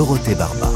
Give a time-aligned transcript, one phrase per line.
[0.00, 0.70] Dorothée Barba.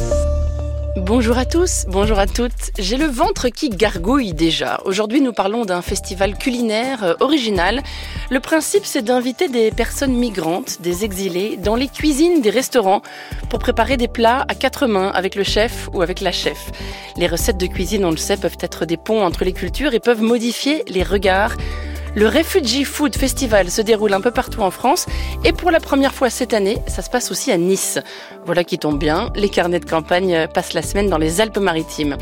[0.98, 2.73] Bonjour à tous, bonjour à toutes.
[2.78, 4.83] J'ai le ventre qui gargouille déjà.
[4.84, 7.83] Aujourd'hui, nous parlons d'un festival culinaire euh, original.
[8.30, 13.00] Le principe, c'est d'inviter des personnes migrantes, des exilés, dans les cuisines des restaurants
[13.48, 16.70] pour préparer des plats à quatre mains avec le chef ou avec la chef.
[17.16, 20.00] Les recettes de cuisine, on le sait, peuvent être des ponts entre les cultures et
[20.00, 21.56] peuvent modifier les regards
[22.15, 25.07] le Refugee Food Festival se déroule un peu partout en France
[25.45, 27.99] et pour la première fois cette année, ça se passe aussi à Nice.
[28.47, 32.17] Voilà qui tombe bien, les carnets de campagne passent la semaine dans les Alpes-Maritimes.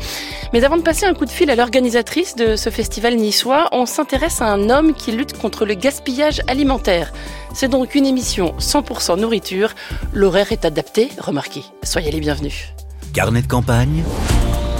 [0.51, 3.85] Mais avant de passer un coup de fil à l'organisatrice de ce festival niçois, on
[3.85, 7.13] s'intéresse à un homme qui lutte contre le gaspillage alimentaire.
[7.53, 9.73] C'est donc une émission 100% nourriture.
[10.13, 11.63] L'horaire est adapté, remarquez.
[11.83, 12.73] Soyez les bienvenus.
[13.13, 14.03] Carnet de campagne,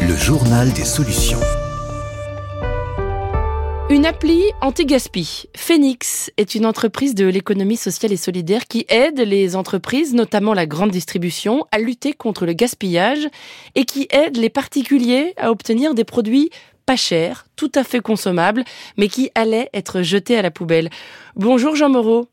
[0.01, 1.39] le journal des solutions.
[3.93, 5.45] Une appli anti-gaspi.
[5.55, 10.65] Phoenix est une entreprise de l'économie sociale et solidaire qui aide les entreprises, notamment la
[10.65, 13.27] grande distribution, à lutter contre le gaspillage
[13.75, 16.49] et qui aide les particuliers à obtenir des produits
[16.87, 18.63] pas chers, tout à fait consommables,
[18.97, 20.89] mais qui allaient être jetés à la poubelle.
[21.35, 22.27] Bonjour Jean Moreau.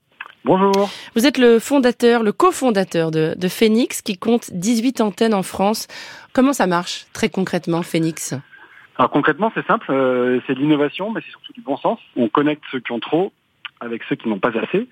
[0.47, 0.89] Bonjour.
[1.15, 5.89] Vous êtes le fondateur, le cofondateur de, de Phoenix qui compte 18 antennes en France.
[6.33, 8.35] Comment ça marche très concrètement Phoenix?
[9.01, 11.99] Alors concrètement, c'est simple, euh, c'est de l'innovation, mais c'est surtout du bon sens.
[12.17, 13.33] On connecte ceux qui ont trop
[13.81, 14.91] avec ceux qui n'ont pas assez.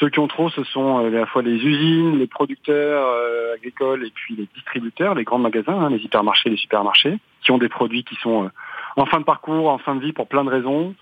[0.00, 3.54] Ceux qui ont trop, ce sont euh, à la fois les usines, les producteurs euh,
[3.54, 7.58] agricoles et puis les distributeurs, les grands magasins, hein, les hypermarchés, les supermarchés, qui ont
[7.58, 8.50] des produits qui sont
[8.96, 10.96] en fin de parcours, en fin de vie pour plein de raisons.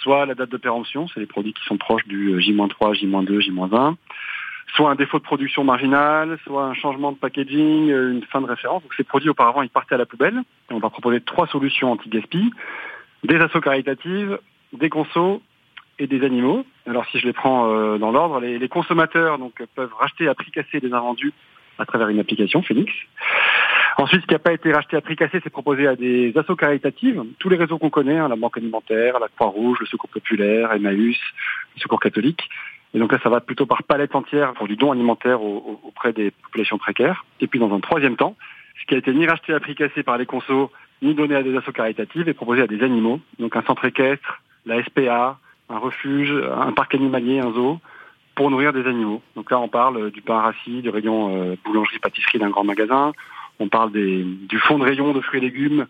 [0.00, 3.96] Soit la date de péremption, c'est les produits qui sont proches du J-3, J-2, J-1
[4.74, 8.46] soit un défaut de production marginal, soit un changement de packaging, euh, une fin de
[8.46, 8.82] référence.
[8.82, 10.42] Donc ces produits auparavant ils partaient à la poubelle.
[10.70, 12.50] On va proposer trois solutions anti-gaspi,
[13.24, 14.38] des assauts caritatives,
[14.72, 15.40] des consos
[15.98, 16.64] et des animaux.
[16.86, 19.38] Alors si je les prends euh, dans l'ordre, les, consommateurs
[19.74, 21.32] peuvent racheter à prix cassé des invendus
[21.78, 22.92] à travers une application Phoenix.
[23.96, 26.54] Ensuite, ce qui n'a pas été racheté à prix cassé, c'est proposé à des assauts
[26.54, 27.20] caritatives.
[27.40, 31.18] Tous les réseaux qu'on connaît, hein, la Banque alimentaire, la Croix-Rouge, le Secours populaire, Emmaüs,
[31.74, 32.48] le Secours catholique.
[32.94, 36.30] Et donc là, ça va plutôt par palette entière pour du don alimentaire auprès des
[36.30, 37.24] populations précaires.
[37.40, 38.36] Et puis dans un troisième temps,
[38.80, 40.70] ce qui a été ni racheté à prix cassé par les consos,
[41.02, 43.20] ni donné à des associations caritatives, est proposé à des animaux.
[43.38, 45.38] Donc un centre équestre, la SPA,
[45.68, 47.78] un refuge, un parc animalier, un zoo,
[48.34, 49.20] pour nourrir des animaux.
[49.36, 53.12] Donc là, on parle du pain rassis, du rayon euh, boulangerie-pâtisserie d'un grand magasin.
[53.58, 55.86] On parle des, du fond de rayon de fruits et légumes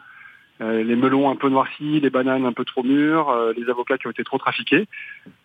[0.61, 4.07] les melons un peu noircis, les bananes un peu trop mûres, euh, les avocats qui
[4.07, 4.87] ont été trop trafiqués.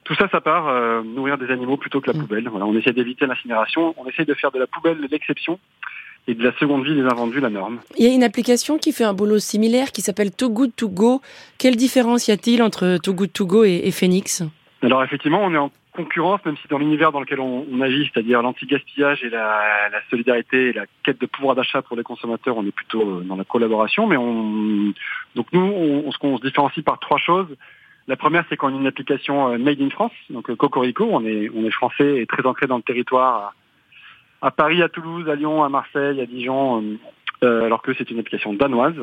[0.04, 2.22] Tout ça, ça part euh, nourrir des animaux plutôt que la mm.
[2.22, 2.48] poubelle.
[2.50, 5.60] Voilà, on essaie d'éviter l'incinération, on essaie de faire de la poubelle l'exception
[6.28, 7.80] et de la seconde vie des invendus la norme.
[7.98, 10.90] Il y a une application qui fait un boulot similaire qui s'appelle Too Good To
[10.90, 11.22] Go.
[11.58, 14.42] Quelle différence y a-t-il entre Too Good To Go et, et Phoenix?
[14.82, 18.42] Alors effectivement, on est en concurrence, même si dans l'univers dans lequel on, agit, c'est-à-dire
[18.42, 22.72] l'anti-gaspillage et la, solidarité et la quête de pouvoir d'achat pour les consommateurs, on est
[22.72, 24.08] plutôt euh, dans la collaboration.
[24.08, 24.94] Mais on,
[25.36, 27.48] donc nous, on, se différencie par trois choses.
[28.08, 31.08] La première, c'est qu'on a une application euh, made in France, donc euh, Cocorico.
[31.10, 33.54] On est, on est français et très ancré dans le territoire,
[34.42, 36.84] à, Paris, à Toulouse, à Lyon, à Marseille, à Dijon,
[37.42, 38.96] alors que c'est une application danoise.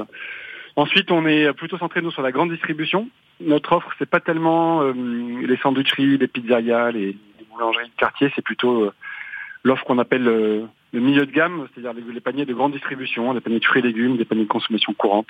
[0.77, 3.09] Ensuite, on est plutôt centré nous sur la grande distribution.
[3.41, 7.17] Notre offre, c'est pas tellement euh, les sandwicheries, les pizzerias, les,
[7.53, 8.93] boulangeries de quartier, c'est plutôt euh,
[9.65, 13.41] l'offre qu'on appelle euh, le milieu de gamme, c'est-à-dire les, paniers de grande distribution, des
[13.41, 15.29] paniers de fruits et légumes, des paniers de consommation courante.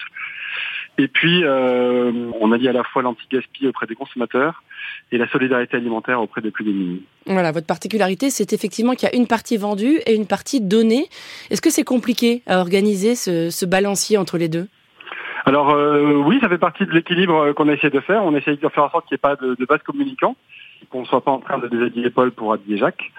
[0.99, 4.63] Et puis, on a dit à la fois l'anti-gaspi auprès des consommateurs
[5.13, 7.03] et la solidarité alimentaire auprès des plus démunis.
[7.27, 11.07] Voilà, votre particularité, c'est effectivement qu'il y a une partie vendue et une partie donnée.
[11.49, 14.67] Est-ce que c'est compliqué à organiser ce balancier entre les deux?
[15.51, 18.25] Alors euh, oui, ça fait partie de l'équilibre euh, qu'on a essayé de faire.
[18.25, 20.37] On essaie de faire en sorte qu'il n'y ait pas de, de base communicant,
[20.91, 23.11] qu'on ne soit pas en train de déshabiller Paul pour habiller Jacques.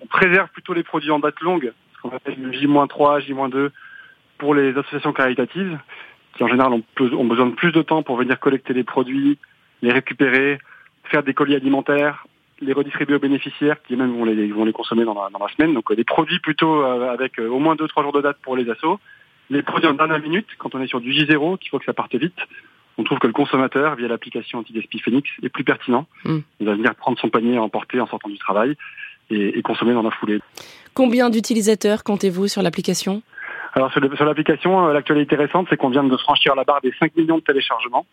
[0.00, 3.70] On préserve plutôt les produits en date longue, ce qu'on appelle le J-3, J-2,
[4.38, 5.76] pour les associations caritatives,
[6.36, 6.84] qui en général ont,
[7.24, 9.36] besoin de plus de temps pour venir collecter les produits,
[9.82, 10.60] les récupérer,
[11.10, 12.24] faire des colis alimentaires,
[12.60, 15.74] les redistribuer aux bénéficiaires, qui même vont les, vont les consommer dans la, semaine.
[15.74, 19.00] Donc euh, des produits plutôt avec au moins 2-3 jours de date pour les assos
[19.50, 21.92] les produits en dernière minute, quand on est sur du J0, qu'il faut que ça
[21.92, 22.38] parte vite,
[22.96, 26.06] on trouve que le consommateur, via l'application anti-gaspi Phoenix, est plus pertinent.
[26.24, 26.40] Hmm.
[26.60, 28.76] Il va venir prendre son panier à emporter en sortant du travail.
[29.30, 30.40] et, consommer dans la foulée.
[30.92, 33.22] Combien d'utilisateurs comptez-vous sur l'application?
[33.72, 37.38] Alors sur l'application, l'actualité récente, c'est qu'on vient de franchir la barre des 5 millions
[37.38, 38.06] de téléchargements.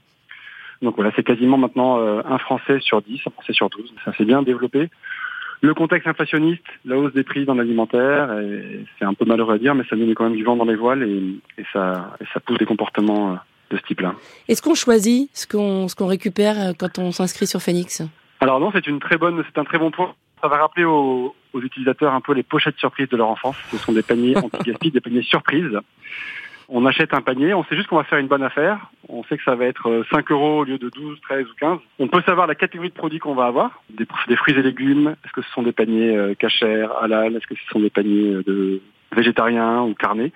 [0.82, 3.94] Donc voilà, c'est quasiment maintenant un Français sur 10, un Français sur 12.
[4.04, 4.90] Ça s'est bien développé.
[5.62, 8.36] Le contexte inflationniste, la hausse des prix dans l'alimentaire,
[8.98, 10.76] c'est un peu malheureux à dire, mais ça met quand même du vent dans les
[10.76, 13.36] voiles et, ça, ça pousse des comportements euh,
[13.70, 14.16] de ce type-là.
[14.48, 18.02] Est-ce qu'on choisit ce qu'on récupère euh, quand on s'inscrit sur Phoenix?
[18.40, 20.16] Alors non, c'est une très bonne, c'est un très bon point.
[20.42, 23.56] Ça va rappeler aux, aux utilisateurs un peu les pochettes surprises de leur enfance.
[23.70, 25.78] Ce sont des paniers anti-gaspi, des paniers surprises
[26.72, 29.38] on achète un panier, on sait juste qu'on va faire une bonne affaire, on sait
[29.38, 31.80] que ça va être 5 euh, euros au lieu de 12, 13 ou 15.
[32.00, 34.06] On peut savoir la catégorie de produits qu'on va avoir, des,
[34.36, 37.68] fruits et légumes, est-ce que ce sont des paniers euh, cachers, halal, est-ce que ce
[37.72, 38.82] sont des paniers euh, de
[39.16, 40.32] végétariens ou carnés?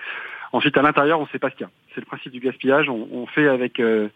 [0.51, 1.71] Ensuite, à l'intérieur, on ne sait pas ce qu'il y a.
[1.93, 4.09] C'est le principe du gaspillage, on, fait avec ce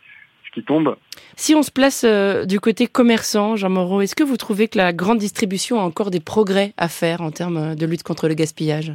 [0.53, 0.95] qui tombe.
[1.35, 2.05] Si on se place
[2.45, 6.11] du côté commerçant, Jean Moreau, est-ce que vous trouvez que la grande distribution a encore
[6.11, 8.93] des progrès à faire en termes de lutte contre le gaspillage?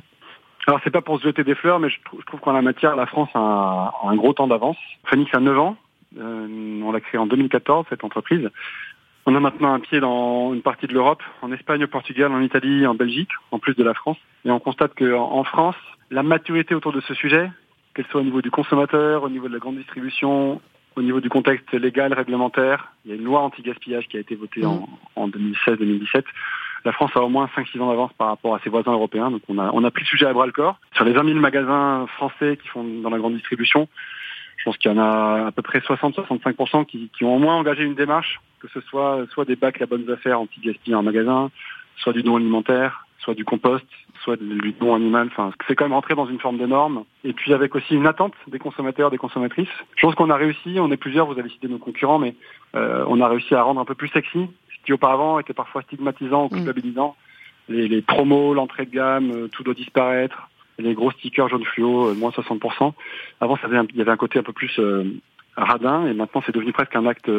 [0.66, 3.06] Alors c'est pas pour se jeter des fleurs, mais je, trouve, qu'en la matière, la
[3.06, 4.78] France a un, gros temps d'avance.
[5.04, 5.76] Phoenix a 9 ans.
[6.18, 8.48] Euh, on l'a créé en 2014, cette entreprise.
[9.26, 12.40] On a maintenant un pied dans une partie de l'Europe, en Espagne, au Portugal, en
[12.40, 14.18] Italie, en Belgique, en plus de la France.
[14.44, 15.76] Et on constate qu'en en France,
[16.10, 17.50] la maturité autour de ce sujet,
[17.94, 20.60] qu'elle soit au niveau du consommateur, au niveau de la grande distribution,
[20.96, 24.34] au niveau du contexte légal, réglementaire, il y a une loi anti-gaspillage qui a été
[24.34, 26.24] votée en, en 2016-2017
[26.84, 29.30] la France a au moins 5-6 ans d'avance par rapport à ses voisins européens.
[29.30, 30.78] Donc on a, pris le sujet à bras le corps.
[30.94, 33.88] Sur les 20 000 magasins français qui font dans la grande distribution,
[34.56, 37.56] je pense qu'il y en a à peu près 60-65% qui, qui, ont au moins
[37.56, 41.50] engagé une démarche, que ce soit soit des bacs à bonnes affaires anti-gaspillage en magasin,
[41.96, 43.86] soit du don alimentaire, soit du compost,
[44.22, 45.28] soit du don animal.
[45.32, 47.04] Enfin, c'est quand même rentré dans une forme de norme.
[47.24, 49.68] Et puis avec aussi une attente des consommateurs, des consommatrices.
[49.96, 52.34] Je pense qu'on a réussi, on est plusieurs, vous avez cité nos concurrents, mais
[52.74, 54.48] euh, on a réussi à rendre un peu plus sexy
[54.84, 56.56] qui auparavant était parfois stigmatisant ou mm.
[56.58, 57.16] culpabilisant.
[57.68, 60.50] Les, promos, l'entrée de gamme, euh, tout doit disparaître.
[60.78, 62.92] Les gros stickers jaune fluo, euh, moins 60%.
[63.40, 65.04] Avant, ça il y avait un côté un peu plus euh,
[65.56, 67.30] radin, et maintenant c'est devenu presque un acte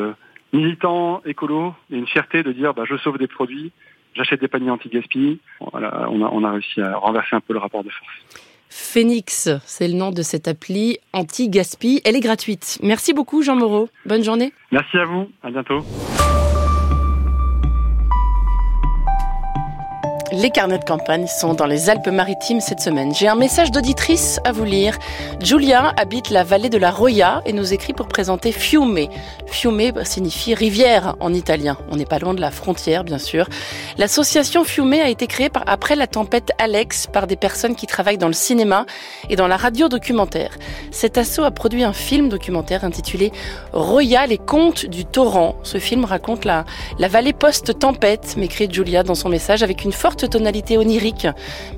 [0.52, 3.72] militant, écolo, et une fierté de dire bah, je sauve des produits,
[4.16, 5.40] j'achète des paniers anti-gaspi.
[5.72, 8.44] Voilà, on a, on a réussi à renverser un peu le rapport de force.
[8.70, 12.02] Phoenix, c'est le nom de cette appli anti-gaspi.
[12.04, 12.80] Elle est gratuite.
[12.84, 13.90] Merci beaucoup Jean Moreau.
[14.06, 14.54] Bonne journée.
[14.72, 15.30] Merci à vous.
[15.44, 15.86] À bientôt.
[20.32, 23.14] Les carnets de campagne sont dans les Alpes-Maritimes cette semaine.
[23.14, 24.98] J'ai un message d'auditrice à vous lire.
[25.40, 29.08] Julia habite la vallée de la Roya et nous écrit pour présenter Fiume.
[29.46, 31.78] Fiume signifie rivière en italien.
[31.92, 33.48] On n'est pas loin de la frontière, bien sûr.
[34.00, 38.28] L'association Fiume a été créée après la tempête Alex par des personnes qui travaillent dans
[38.28, 38.88] le cinéma
[39.30, 40.58] et dans la radio documentaire.
[40.90, 43.32] Cet assaut a produit un film documentaire intitulé
[43.74, 45.56] Roya, les contes du torrent.
[45.62, 46.66] Ce film raconte la,
[46.98, 51.28] la vallée post-tempête, m'écrit Julia dans son message avec une forte tonalité onirique,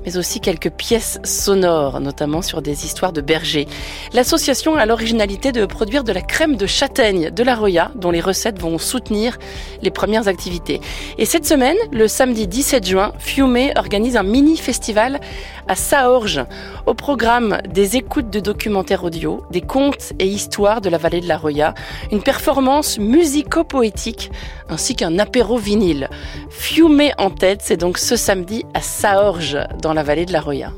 [0.04, 3.66] mais aussi quelques pièces sonores, notamment sur des histoires de bergers.
[4.12, 8.20] L'association a l'originalité de produire de la crème de châtaigne de la Roya, dont les
[8.20, 9.38] recettes vont soutenir
[9.82, 10.80] les premières activités.
[11.18, 15.20] Et cette semaine, le samedi 17 juin, Fiume organise un mini-festival
[15.66, 16.40] à Saorge,
[16.86, 21.28] au programme des écoutes de documentaires audio, des contes et histoires de la vallée de
[21.28, 21.74] la Roya,
[22.10, 24.30] une performance musico-poétique
[24.68, 26.08] ainsi qu'un apéro vinyle.
[26.50, 30.70] Fiume en tête, c'est donc ce samedi à Saorge, dans la vallée de la Roya.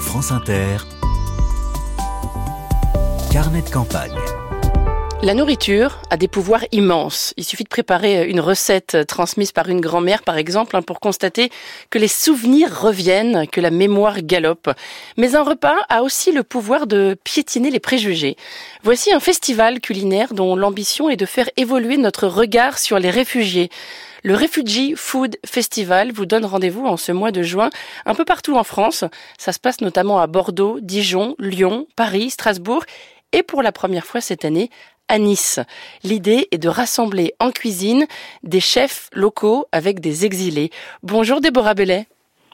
[0.00, 0.78] France Inter,
[3.30, 4.10] carnet de campagne.
[5.24, 7.32] La nourriture a des pouvoirs immenses.
[7.36, 11.52] Il suffit de préparer une recette transmise par une grand-mère, par exemple, hein, pour constater
[11.90, 14.68] que les souvenirs reviennent, que la mémoire galope.
[15.16, 18.36] Mais un repas a aussi le pouvoir de piétiner les préjugés.
[18.82, 23.70] Voici un festival culinaire dont l'ambition est de faire évoluer notre regard sur les réfugiés.
[24.24, 27.70] Le Refugee Food Festival vous donne rendez-vous en ce mois de juin
[28.06, 29.04] un peu partout en France.
[29.38, 32.82] Ça se passe notamment à Bordeaux, Dijon, Lyon, Paris, Strasbourg
[33.32, 34.70] et pour la première fois cette année
[35.08, 35.60] à Nice.
[36.04, 38.06] L'idée est de rassembler en cuisine
[38.42, 40.70] des chefs locaux avec des exilés.
[41.02, 42.06] Bonjour Déborah Bellet.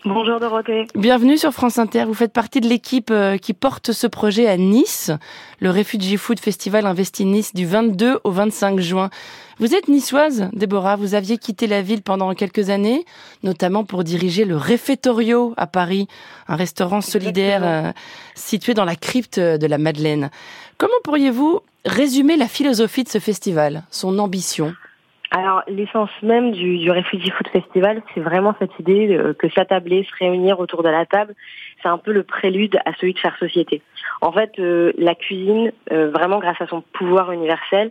[0.04, 0.86] Bonjour Dorothée.
[0.94, 2.04] Bienvenue sur France Inter.
[2.04, 5.10] Vous faites partie de l'équipe euh, qui porte ce projet à Nice.
[5.58, 9.10] Le Refugee Food Festival investit Nice du 22 au 25 juin.
[9.58, 10.94] Vous êtes niçoise, Déborah.
[10.94, 13.04] Vous aviez quitté la ville pendant quelques années,
[13.42, 16.06] notamment pour diriger le Réfectorio à Paris,
[16.46, 17.90] un restaurant solidaire euh,
[18.36, 20.30] situé dans la crypte de la Madeleine.
[20.78, 24.74] Comment pourriez-vous résumer la philosophie de ce festival, son ambition?
[25.32, 30.24] Alors, l'essence même du, Refugee Food Festival, c'est vraiment cette idée euh, que s'attabler, se
[30.24, 31.34] réunir autour de la table,
[31.82, 33.82] c'est un peu le prélude à celui de faire société.
[34.20, 37.90] En fait, euh, la cuisine, euh, vraiment grâce à son pouvoir universel,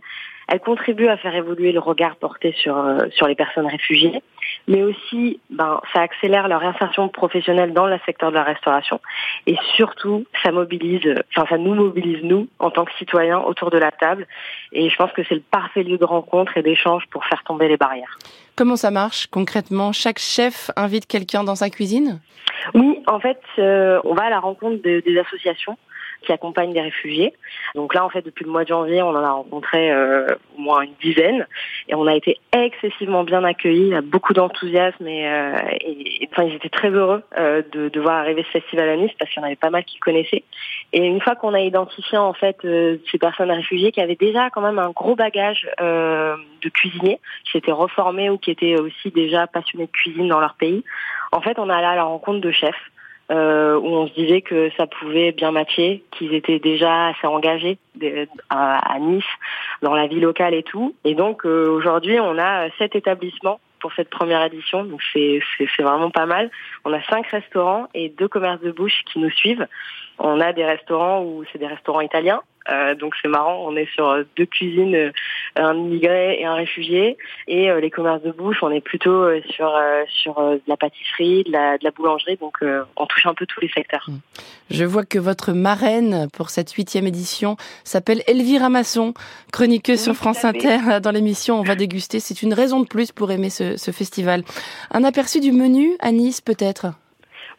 [0.50, 4.22] elle contribue à faire évoluer le regard porté sur les personnes réfugiées.
[4.66, 9.00] Mais aussi ben, ça accélère leur insertion professionnelle dans le secteur de la restauration.
[9.46, 13.78] Et surtout ça mobilise, enfin ça nous mobilise nous en tant que citoyens autour de
[13.78, 14.26] la table.
[14.72, 17.68] Et je pense que c'est le parfait lieu de rencontre et d'échange pour faire tomber
[17.68, 18.18] les barrières.
[18.56, 19.92] Comment ça marche concrètement?
[19.92, 22.20] Chaque chef invite quelqu'un dans sa cuisine?
[22.74, 25.76] Oui, en fait, euh, on va à la rencontre des associations
[26.22, 27.32] qui accompagnent des réfugiés.
[27.74, 30.60] Donc là, en fait, depuis le mois de janvier, on en a rencontré euh, au
[30.60, 31.46] moins une dizaine
[31.88, 36.54] et on a été excessivement bien accueillis, a beaucoup d'enthousiasme et, euh, et, enfin, ils
[36.54, 39.44] étaient très heureux euh, de, de voir arriver ce festival à Nice parce qu'il y
[39.44, 40.44] en avait pas mal qui connaissaient.
[40.92, 44.60] Et une fois qu'on a identifié en fait ces personnes réfugiées qui avaient déjà quand
[44.60, 49.86] même un gros bagage de cuisiniers, qui s'étaient reformés ou qui étaient aussi déjà passionnés
[49.86, 50.82] de cuisine dans leur pays,
[51.32, 52.90] en fait, on allait à la rencontre de chefs
[53.30, 57.78] euh, où on se disait que ça pouvait bien matcher, qu'ils étaient déjà assez engagés
[58.48, 59.24] à, Nice,
[59.82, 60.94] dans la vie locale et tout.
[61.04, 65.40] Et donc euh, aujourd'hui, on a sept établissements pour cette première édition, donc c'est
[65.78, 66.50] vraiment pas mal.
[66.84, 69.66] On a cinq restaurants et deux commerces de bouche qui nous suivent.
[70.18, 72.40] On a des restaurants où c'est des restaurants italiens,
[72.94, 75.10] donc c'est marrant, on est sur deux cuisines, euh,
[75.56, 77.16] un immigré et un réfugié.
[77.46, 79.72] Et euh, les commerces de bouche, on est plutôt sur
[80.08, 82.36] sur de la pâtisserie, de la, de la boulangerie.
[82.36, 82.58] Donc
[82.96, 84.06] on touche un peu tous les secteurs.
[84.08, 84.18] Mmh.
[84.70, 89.14] Je vois que votre marraine pour cette huitième édition s'appelle Elvire Masson,
[89.52, 90.78] chroniqueuse sur France Inter.
[91.02, 92.20] Dans l'émission, on va déguster.
[92.20, 94.42] C'est une raison de plus pour aimer ce, ce festival.
[94.90, 96.86] Un aperçu du menu à Nice peut-être?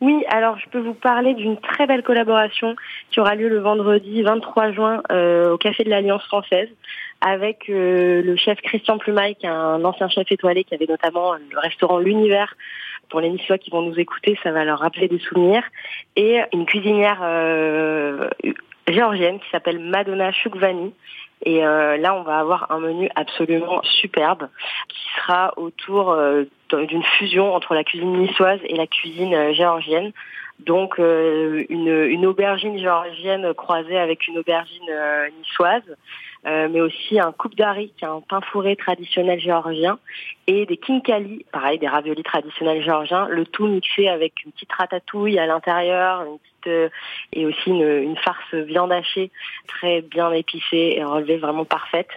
[0.02, 2.76] Oui, alors je peux vous parler d'une très belle collaboration
[3.12, 6.70] qui aura lieu le vendredi 23 juin euh, au Café de l'Alliance française
[7.20, 11.34] avec euh, le chef Christian Plumaille, qui est un ancien chef étoilé qui avait notamment
[11.34, 12.56] le restaurant L'Univers.
[13.10, 15.64] Pour les Niçois qui vont nous écouter, ça va leur rappeler des souvenirs.
[16.16, 18.30] Et une cuisinière euh,
[18.92, 20.94] géorgienne qui s'appelle Madonna Choukvani
[21.46, 24.50] et euh, là, on va avoir un menu absolument superbe
[24.90, 30.12] qui sera autour euh, d'une fusion entre la cuisine niçoise et la cuisine euh, géorgienne.
[30.60, 34.92] Donc une, aubergine géorgienne croisée avec une aubergine
[35.40, 35.84] niçoise,
[36.44, 40.00] mais aussi un coupe d'ari qui est un pain fourré traditionnel géorgien
[40.48, 45.40] et des kinkali, pareil des raviolis traditionnels géorgiens, le tout mixé avec une petite ratatouille
[45.40, 49.32] à l'intérieur, une euh, et aussi une, farce viande hachée
[49.68, 52.10] très bien épicée et relevée vraiment parfaite.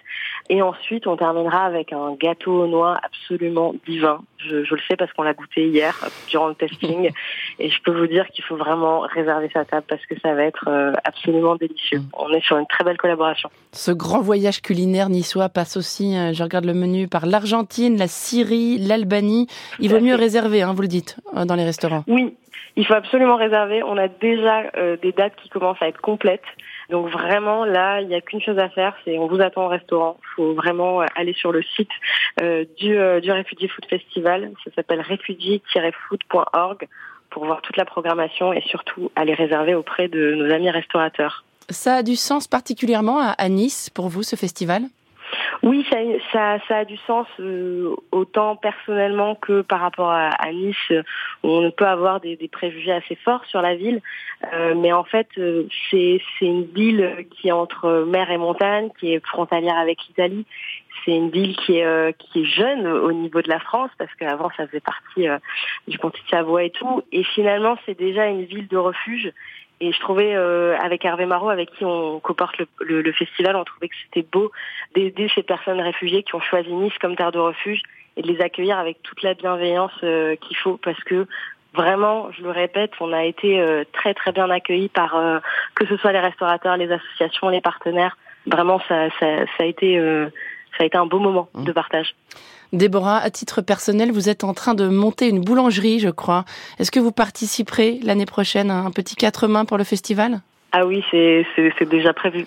[0.48, 4.20] Et ensuite, on terminera avec un gâteau aux noix absolument divin.
[4.38, 5.96] Je, le sais parce qu'on l'a goûté hier
[6.28, 7.10] durant le testing.
[7.58, 10.42] Et je peux vous dire qu'il faut vraiment réserver sa table parce que ça va
[10.42, 12.00] être euh, absolument délicieux.
[12.00, 12.08] Mm.
[12.14, 13.50] On est sur une très belle collaboration.
[13.72, 18.08] Ce grand voyage culinaire niçois passe aussi, euh, je regarde le menu, par l'Argentine, la
[18.08, 19.46] Syrie, l'Albanie.
[19.78, 22.04] Il vaut mieux réserver, hein, vous le dites, dans les restaurants.
[22.08, 22.34] Oui,
[22.76, 23.82] il faut absolument réserver.
[23.82, 26.42] On a déjà euh, des dates qui commencent à être complètes.
[26.90, 29.68] Donc vraiment, là, il n'y a qu'une chose à faire, c'est on vous attend au
[29.68, 30.16] restaurant.
[30.22, 31.90] Il faut vraiment euh, aller sur le site
[32.40, 34.50] euh, du, Refugee Food Festival.
[34.64, 36.88] Ça s'appelle refugee-food.org
[37.30, 41.44] pour voir toute la programmation et surtout aller réserver auprès de nos amis restaurateurs.
[41.70, 44.82] Ça a du sens particulièrement à Nice pour vous, ce festival?
[45.62, 45.96] Oui, ça,
[46.32, 50.92] ça, ça, a du sens euh, autant personnellement que par rapport à, à, Nice,
[51.44, 54.00] où on peut avoir des, des, préjugés assez forts sur la ville.
[54.52, 59.12] Euh, mais en fait, euh, c'est une ville qui est entre mer et montagne, qui
[59.12, 60.46] est frontalière avec l'Italie.
[61.04, 64.12] C'est une ville qui est, euh, qui est jeune au niveau de la France, parce
[64.16, 65.28] qu'avant ça faisait partie
[65.86, 67.02] du Comté de Savoie et tout.
[67.12, 69.32] Et finalement, c'est déjà une ville de refuge
[69.82, 73.64] et je trouvais, euh, avec Hervé Marot, avec qui on comporte le, le, festival, on
[73.64, 74.52] trouvait que c'était beau
[74.94, 77.82] d'aider ces personnes réfugiées qui ont choisi Nice comme terre de refuge
[78.16, 81.26] et de les accueillir avec toute la bienveillance euh, qu'il faut parce que
[81.74, 85.20] vraiment, je le répète, on a été euh, très très bien accueillis par
[85.74, 88.16] que ce soit les restaurateurs, les associations, les partenaires.
[88.46, 89.98] Vraiment, ça, ça, ça a été
[90.78, 91.64] ça a été un beau moment mmh.
[91.64, 92.14] de partage.
[92.72, 96.44] Déborah, à titre personnel, vous êtes en train de monter une boulangerie, je crois.
[96.78, 100.40] Est-ce que vous participerez l'année prochaine à un petit quatre mains pour le festival?
[100.74, 102.46] Ah oui, c'est déjà prévu.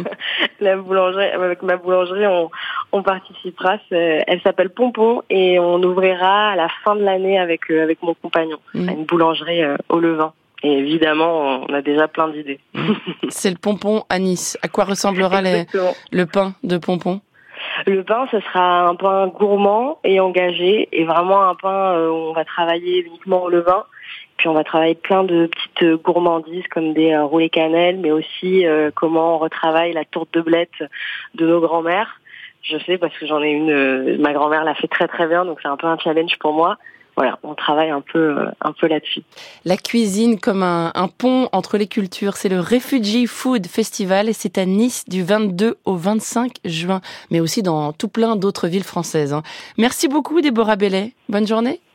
[0.60, 2.50] la boulangerie, avec ma boulangerie, on,
[2.92, 3.76] on participera.
[3.90, 8.14] Elle s'appelle Pompon et on ouvrira à la fin de l'année avec euh, avec mon
[8.14, 8.88] compagnon mmh.
[8.88, 10.32] une boulangerie euh, au levain.
[10.62, 12.58] Et évidemment, on a déjà plein d'idées.
[12.72, 12.92] Mmh.
[13.28, 14.56] c'est le pompon à Nice.
[14.62, 15.66] À quoi ressemblera les,
[16.10, 17.20] le pain de pompon?
[17.86, 22.14] Le pain, ce sera un pain gourmand et engagé, et vraiment un pain euh, où
[22.14, 23.84] on va travailler uniquement au levain.
[24.36, 28.66] Puis on va travailler plein de petites gourmandises comme des euh, roulés cannelle, mais aussi
[28.66, 30.82] euh, comment on retravaille la tourte de blette
[31.34, 32.20] de nos grands-mères.
[32.62, 35.58] Je sais parce que j'en ai une, ma grand-mère l'a fait très très bien, donc
[35.62, 36.76] c'est un peu un challenge pour moi.
[37.18, 39.22] Voilà, on travaille un peu, un peu là-dessus.
[39.64, 44.32] La cuisine comme un, un pont entre les cultures, c'est le Refugee Food Festival et
[44.32, 47.00] c'est à Nice du 22 au 25 juin,
[47.32, 49.32] mais aussi dans tout plein d'autres villes françaises.
[49.32, 49.42] Hein.
[49.78, 51.12] Merci beaucoup Déborah Bellet.
[51.28, 51.80] Bonne journée.